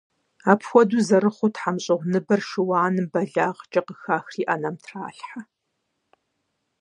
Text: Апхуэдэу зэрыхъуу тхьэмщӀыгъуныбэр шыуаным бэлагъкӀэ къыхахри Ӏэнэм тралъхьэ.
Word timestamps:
Апхуэдэу 0.67 1.05
зэрыхъуу 1.07 1.51
тхьэмщӀыгъуныбэр 1.55 2.41
шыуаным 2.47 3.07
бэлагъкӀэ 3.11 3.81
къыхахри 3.85 4.43
Ӏэнэм 4.47 4.75
тралъхьэ. 4.83 5.39